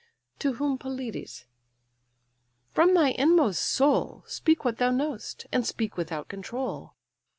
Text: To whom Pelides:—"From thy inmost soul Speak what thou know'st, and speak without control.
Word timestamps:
To 0.39 0.53
whom 0.53 0.79
Pelides:—"From 0.79 2.95
thy 2.95 3.09
inmost 3.11 3.61
soul 3.61 4.23
Speak 4.25 4.65
what 4.65 4.77
thou 4.79 4.89
know'st, 4.89 5.45
and 5.51 5.63
speak 5.63 5.95
without 5.95 6.27
control. 6.27 6.95